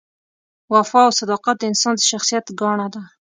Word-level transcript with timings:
وفا 0.73 0.99
او 1.07 1.11
صداقت 1.19 1.55
د 1.59 1.63
انسان 1.71 1.93
د 1.97 2.01
شخصیت 2.11 2.45
ګاڼه 2.59 2.87
ده. 2.93 3.01